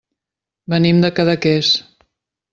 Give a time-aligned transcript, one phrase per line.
[0.73, 1.71] Venim de Cadaqués.